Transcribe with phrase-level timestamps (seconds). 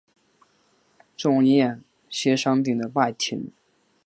[1.15, 3.51] 重檐歇山顶的拜亭。